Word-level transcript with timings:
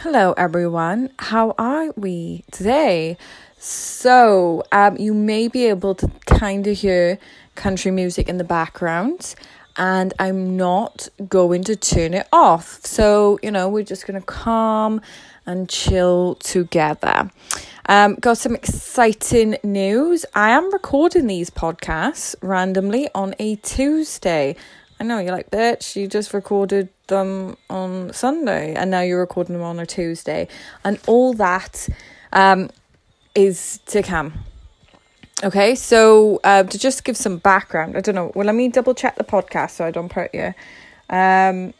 Hello, 0.00 0.34
everyone. 0.36 1.08
How 1.18 1.54
are 1.56 1.90
we 1.96 2.44
today? 2.52 3.16
So, 3.56 4.62
um, 4.70 4.98
you 4.98 5.14
may 5.14 5.48
be 5.48 5.64
able 5.64 5.94
to 5.94 6.10
kind 6.26 6.66
of 6.66 6.76
hear 6.76 7.18
country 7.54 7.90
music 7.90 8.28
in 8.28 8.36
the 8.36 8.44
background, 8.44 9.34
and 9.78 10.12
I'm 10.18 10.54
not 10.54 11.08
going 11.30 11.64
to 11.64 11.76
turn 11.76 12.12
it 12.12 12.28
off. 12.30 12.84
So, 12.84 13.38
you 13.42 13.50
know, 13.50 13.70
we're 13.70 13.84
just 13.84 14.06
going 14.06 14.20
to 14.20 14.26
calm 14.26 15.00
and 15.46 15.66
chill 15.66 16.34
together. 16.36 17.30
Um, 17.88 18.16
got 18.16 18.36
some 18.36 18.54
exciting 18.54 19.56
news. 19.64 20.26
I 20.34 20.50
am 20.50 20.70
recording 20.74 21.26
these 21.26 21.48
podcasts 21.48 22.34
randomly 22.42 23.08
on 23.14 23.34
a 23.38 23.56
Tuesday. 23.56 24.56
I 24.98 25.04
know 25.04 25.18
you're 25.18 25.32
like, 25.32 25.50
bitch, 25.50 25.94
you 25.96 26.08
just 26.08 26.32
recorded 26.32 26.88
them 27.08 27.56
on 27.68 28.12
Sunday 28.12 28.74
and 28.74 28.90
now 28.90 29.00
you're 29.00 29.20
recording 29.20 29.54
them 29.54 29.62
on 29.62 29.78
a 29.78 29.86
Tuesday. 29.86 30.48
And 30.84 30.98
all 31.06 31.34
that 31.34 31.88
um, 32.32 32.70
is 33.34 33.80
to 33.86 34.02
come. 34.02 34.32
Okay, 35.44 35.74
so 35.74 36.40
uh, 36.44 36.62
to 36.62 36.78
just 36.78 37.04
give 37.04 37.16
some 37.16 37.36
background, 37.36 37.94
I 37.96 38.00
don't 38.00 38.14
know. 38.14 38.32
Well, 38.34 38.46
let 38.46 38.54
me 38.54 38.68
double 38.68 38.94
check 38.94 39.16
the 39.16 39.24
podcast 39.24 39.72
so 39.72 39.84
I 39.84 39.90
don't 39.90 40.08
put 40.08 40.34
you. 40.34 40.54
Um, 41.10 41.74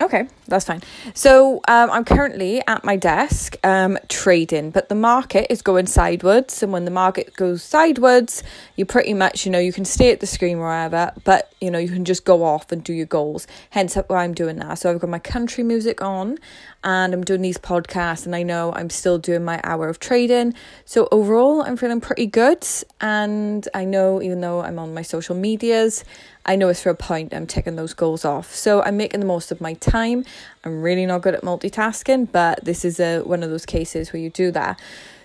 Okay, 0.00 0.26
that's 0.48 0.64
fine. 0.64 0.82
So 1.14 1.60
um, 1.68 1.88
I'm 1.88 2.04
currently 2.04 2.60
at 2.66 2.82
my 2.82 2.96
desk 2.96 3.56
um, 3.64 3.96
trading, 4.08 4.70
but 4.70 4.88
the 4.88 4.96
market 4.96 5.46
is 5.50 5.62
going 5.62 5.86
sideways. 5.86 6.64
And 6.64 6.72
when 6.72 6.84
the 6.84 6.90
market 6.90 7.36
goes 7.36 7.62
sideways, 7.62 8.42
you 8.74 8.86
pretty 8.86 9.14
much, 9.14 9.46
you 9.46 9.52
know, 9.52 9.60
you 9.60 9.72
can 9.72 9.84
stay 9.84 10.10
at 10.10 10.18
the 10.18 10.26
screen 10.26 10.58
wherever, 10.58 11.12
but, 11.22 11.52
you 11.60 11.70
know, 11.70 11.78
you 11.78 11.88
can 11.88 12.04
just 12.04 12.24
go 12.24 12.42
off 12.42 12.72
and 12.72 12.82
do 12.82 12.92
your 12.92 13.06
goals. 13.06 13.46
Hence 13.70 13.94
why 14.08 14.24
I'm 14.24 14.34
doing 14.34 14.56
that. 14.56 14.80
So 14.80 14.90
I've 14.90 14.98
got 14.98 15.10
my 15.10 15.20
country 15.20 15.62
music 15.62 16.02
on 16.02 16.38
and 16.82 17.14
I'm 17.14 17.24
doing 17.24 17.40
these 17.40 17.56
podcasts, 17.56 18.26
and 18.26 18.36
I 18.36 18.42
know 18.42 18.70
I'm 18.74 18.90
still 18.90 19.16
doing 19.16 19.42
my 19.42 19.58
hour 19.64 19.88
of 19.88 20.00
trading. 20.00 20.52
So 20.84 21.08
overall, 21.10 21.62
I'm 21.62 21.78
feeling 21.78 22.02
pretty 22.02 22.26
good. 22.26 22.66
And 23.00 23.66
I 23.72 23.86
know, 23.86 24.20
even 24.20 24.42
though 24.42 24.60
I'm 24.60 24.78
on 24.78 24.92
my 24.92 25.00
social 25.00 25.34
medias, 25.34 26.04
I 26.44 26.56
know 26.56 26.68
it's 26.68 26.82
for 26.82 26.90
a 26.90 26.94
point 26.94 27.32
I'm 27.32 27.46
taking 27.46 27.76
those 27.76 27.94
goals 27.94 28.26
off. 28.26 28.54
So 28.54 28.82
I'm 28.82 28.98
making 28.98 29.20
the 29.20 29.26
most 29.26 29.50
of 29.50 29.62
my 29.62 29.72
time. 29.84 30.24
I'm 30.64 30.82
really 30.82 31.06
not 31.06 31.22
good 31.22 31.34
at 31.34 31.42
multitasking, 31.42 32.32
but 32.32 32.64
this 32.64 32.84
is 32.84 32.98
a 33.00 33.20
one 33.20 33.42
of 33.42 33.50
those 33.50 33.66
cases 33.66 34.12
where 34.12 34.20
you 34.20 34.30
do 34.30 34.50
that. 34.52 34.80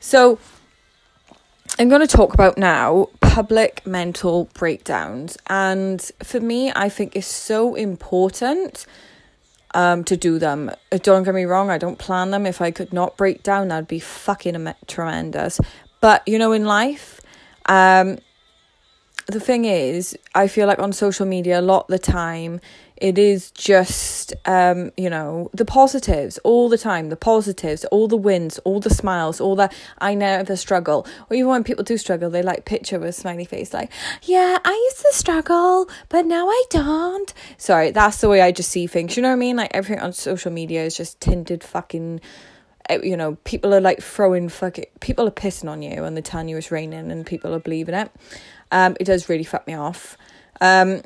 So 0.00 0.38
I'm 1.78 1.88
going 1.88 2.06
to 2.06 2.06
talk 2.06 2.34
about 2.34 2.56
now 2.56 3.08
public 3.20 3.84
mental 3.84 4.48
breakdowns. 4.54 5.36
And 5.48 6.00
for 6.22 6.38
me, 6.38 6.70
I 6.70 6.88
think 6.88 7.16
it's 7.16 7.26
so 7.26 7.74
important 7.74 8.86
um, 9.74 10.04
to 10.04 10.16
do 10.16 10.38
them. 10.38 10.70
Uh, 10.92 10.98
don't 11.02 11.24
get 11.24 11.34
me 11.34 11.44
wrong, 11.44 11.70
I 11.70 11.78
don't 11.78 11.98
plan 11.98 12.30
them. 12.30 12.46
If 12.46 12.60
I 12.60 12.70
could 12.70 12.92
not 12.92 13.16
break 13.16 13.42
down, 13.42 13.68
that'd 13.68 13.88
be 13.88 13.98
fucking 13.98 14.72
tremendous. 14.86 15.60
But, 16.00 16.26
you 16.28 16.38
know, 16.38 16.52
in 16.52 16.64
life, 16.64 17.20
um, 17.66 18.18
the 19.26 19.40
thing 19.40 19.64
is, 19.64 20.16
I 20.34 20.48
feel 20.48 20.66
like 20.66 20.78
on 20.78 20.92
social 20.92 21.26
media 21.26 21.60
a 21.60 21.62
lot 21.62 21.82
of 21.82 21.88
the 21.88 21.98
time 21.98 22.60
it 22.96 23.18
is 23.18 23.50
just 23.50 24.32
um, 24.46 24.92
you 24.96 25.10
know, 25.10 25.50
the 25.52 25.64
positives 25.64 26.38
all 26.38 26.68
the 26.68 26.78
time, 26.78 27.08
the 27.08 27.16
positives, 27.16 27.84
all 27.86 28.06
the 28.06 28.16
wins, 28.16 28.58
all 28.60 28.78
the 28.80 28.90
smiles, 28.90 29.40
all 29.40 29.56
the 29.56 29.68
I 29.98 30.14
never 30.14 30.56
struggle. 30.56 31.06
Or 31.28 31.36
even 31.36 31.48
when 31.48 31.64
people 31.64 31.84
do 31.84 31.98
struggle, 31.98 32.30
they 32.30 32.42
like 32.42 32.64
picture 32.64 32.98
with 32.98 33.08
a 33.08 33.12
smiley 33.12 33.44
face 33.44 33.74
like, 33.74 33.90
Yeah, 34.22 34.58
I 34.64 34.72
used 34.72 35.02
to 35.02 35.12
struggle, 35.12 35.88
but 36.08 36.24
now 36.24 36.48
I 36.48 36.64
don't. 36.70 37.34
Sorry, 37.58 37.90
that's 37.90 38.20
the 38.20 38.28
way 38.28 38.40
I 38.40 38.52
just 38.52 38.70
see 38.70 38.86
things. 38.86 39.16
You 39.16 39.22
know 39.22 39.30
what 39.30 39.34
I 39.34 39.38
mean? 39.38 39.56
Like 39.56 39.72
everything 39.74 40.02
on 40.02 40.12
social 40.12 40.52
media 40.52 40.84
is 40.84 40.96
just 40.96 41.20
tinted 41.20 41.64
fucking 41.64 42.20
you 42.90 43.16
know, 43.16 43.36
people 43.44 43.74
are 43.74 43.80
like 43.80 44.02
throwing 44.02 44.48
fucking 44.48 44.86
people 45.00 45.26
are 45.26 45.32
pissing 45.32 45.70
on 45.70 45.82
you 45.82 46.04
and 46.04 46.16
they 46.16 46.22
tell 46.22 46.46
you 46.46 46.56
it's 46.56 46.70
raining 46.70 47.10
and 47.10 47.26
people 47.26 47.54
are 47.54 47.60
believing 47.60 47.94
it. 47.94 48.10
Um, 48.70 48.96
it 49.00 49.04
does 49.04 49.28
really 49.28 49.44
fuck 49.44 49.66
me 49.66 49.74
off. 49.74 50.16
Um, 50.60 51.02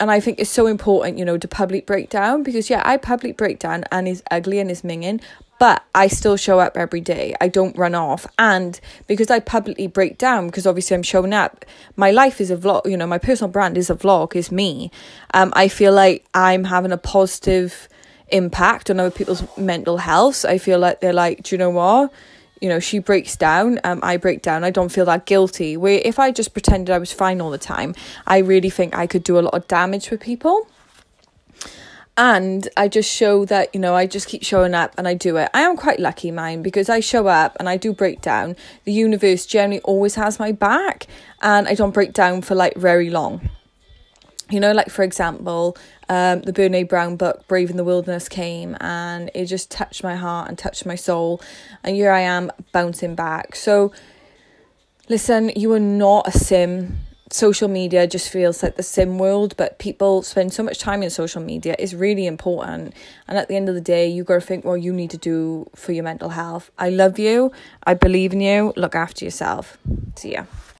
and 0.00 0.10
I 0.10 0.18
think 0.18 0.40
it's 0.40 0.50
so 0.50 0.66
important, 0.66 1.18
you 1.18 1.24
know, 1.24 1.36
to 1.36 1.46
public 1.46 1.86
breakdown 1.86 2.42
because 2.42 2.70
yeah, 2.70 2.82
I 2.84 2.96
public 2.96 3.36
breakdown 3.36 3.84
and 3.92 4.08
is 4.08 4.22
ugly 4.30 4.58
and 4.58 4.70
is 4.70 4.80
minging, 4.80 5.20
but 5.58 5.84
I 5.94 6.08
still 6.08 6.38
show 6.38 6.58
up 6.58 6.78
every 6.78 7.02
day. 7.02 7.34
I 7.38 7.48
don't 7.48 7.76
run 7.76 7.94
off. 7.94 8.26
And 8.38 8.80
because 9.06 9.30
I 9.30 9.40
publicly 9.40 9.86
break 9.86 10.16
down, 10.16 10.46
because 10.46 10.66
obviously 10.66 10.94
I'm 10.94 11.02
showing 11.02 11.34
up, 11.34 11.66
my 11.96 12.10
life 12.10 12.40
is 12.40 12.50
a 12.50 12.56
vlog, 12.56 12.90
you 12.90 12.96
know, 12.96 13.06
my 13.06 13.18
personal 13.18 13.50
brand 13.50 13.76
is 13.76 13.90
a 13.90 13.94
vlog, 13.94 14.34
is 14.34 14.50
me. 14.50 14.90
Um, 15.34 15.52
I 15.54 15.68
feel 15.68 15.92
like 15.92 16.24
I'm 16.32 16.64
having 16.64 16.92
a 16.92 16.96
positive 16.96 17.90
impact 18.32 18.90
on 18.90 19.00
other 19.00 19.10
people's 19.10 19.44
mental 19.56 19.98
health. 19.98 20.44
I 20.44 20.58
feel 20.58 20.78
like 20.78 21.00
they're 21.00 21.12
like, 21.12 21.42
do 21.42 21.54
you 21.54 21.58
know 21.58 21.70
what? 21.70 22.12
you 22.60 22.68
know 22.68 22.78
she 22.78 22.98
breaks 22.98 23.36
down 23.36 23.80
um 23.84 24.00
i 24.02 24.16
break 24.16 24.42
down 24.42 24.64
i 24.64 24.70
don't 24.70 24.90
feel 24.90 25.06
that 25.06 25.24
guilty 25.26 25.76
where 25.76 26.00
if 26.04 26.18
i 26.18 26.30
just 26.30 26.52
pretended 26.52 26.92
i 26.92 26.98
was 26.98 27.10
fine 27.10 27.40
all 27.40 27.50
the 27.50 27.56
time 27.58 27.94
i 28.26 28.38
really 28.38 28.68
think 28.68 28.94
i 28.94 29.06
could 29.06 29.24
do 29.24 29.38
a 29.38 29.40
lot 29.40 29.54
of 29.54 29.66
damage 29.66 30.10
with 30.10 30.20
people 30.20 30.68
and 32.16 32.68
I 32.76 32.88
just 32.88 33.10
show 33.10 33.46
that, 33.46 33.74
you 33.74 33.80
know, 33.80 33.94
I 33.94 34.06
just 34.06 34.28
keep 34.28 34.42
showing 34.44 34.74
up 34.74 34.92
and 34.98 35.08
I 35.08 35.14
do 35.14 35.38
it. 35.38 35.48
I 35.54 35.62
am 35.62 35.74
quite 35.74 35.98
lucky, 35.98 36.30
mine, 36.30 36.60
because 36.60 36.90
I 36.90 37.00
show 37.00 37.28
up 37.28 37.56
and 37.58 37.66
I 37.66 37.78
do 37.78 37.94
break 37.94 38.20
down. 38.20 38.56
The 38.84 38.92
universe 38.92 39.46
generally 39.46 39.80
always 39.82 40.16
has 40.16 40.38
my 40.38 40.52
back 40.52 41.06
and 41.40 41.66
I 41.66 41.72
don't 41.72 41.94
break 41.94 42.12
down 42.12 42.42
for 42.42 42.54
like 42.54 42.76
very 42.76 43.08
long 43.08 43.48
you 44.50 44.60
know, 44.60 44.72
like 44.72 44.90
for 44.90 45.02
example, 45.02 45.76
um, 46.08 46.42
the 46.42 46.52
Brene 46.52 46.88
Brown 46.88 47.16
book, 47.16 47.46
Braving 47.48 47.76
the 47.76 47.84
Wilderness, 47.84 48.28
came 48.28 48.76
and 48.80 49.30
it 49.34 49.46
just 49.46 49.70
touched 49.70 50.02
my 50.02 50.16
heart 50.16 50.48
and 50.48 50.58
touched 50.58 50.84
my 50.84 50.96
soul. 50.96 51.40
And 51.84 51.94
here 51.96 52.10
I 52.10 52.20
am 52.20 52.50
bouncing 52.72 53.14
back. 53.14 53.54
So, 53.54 53.92
listen, 55.08 55.50
you 55.56 55.72
are 55.72 55.80
not 55.80 56.28
a 56.28 56.32
sim. 56.32 56.98
Social 57.32 57.68
media 57.68 58.08
just 58.08 58.28
feels 58.28 58.60
like 58.60 58.74
the 58.74 58.82
sim 58.82 59.16
world, 59.16 59.56
but 59.56 59.78
people 59.78 60.22
spend 60.22 60.52
so 60.52 60.64
much 60.64 60.80
time 60.80 61.00
in 61.00 61.10
social 61.10 61.40
media. 61.40 61.76
It's 61.78 61.94
really 61.94 62.26
important. 62.26 62.92
And 63.28 63.38
at 63.38 63.46
the 63.46 63.54
end 63.54 63.68
of 63.68 63.76
the 63.76 63.80
day, 63.80 64.08
you 64.08 64.24
got 64.24 64.34
to 64.34 64.40
think 64.40 64.64
what 64.64 64.82
you 64.82 64.92
need 64.92 65.10
to 65.10 65.16
do 65.16 65.70
for 65.76 65.92
your 65.92 66.02
mental 66.02 66.30
health. 66.30 66.72
I 66.76 66.90
love 66.90 67.20
you. 67.20 67.52
I 67.84 67.94
believe 67.94 68.32
in 68.32 68.40
you. 68.40 68.72
Look 68.76 68.96
after 68.96 69.24
yourself. 69.24 69.78
See 70.16 70.32
ya. 70.32 70.46